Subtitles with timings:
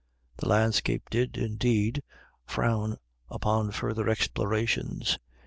[0.37, 2.01] The landscape did, indeed,
[2.47, 2.97] frown
[3.29, 5.19] upon further explorations.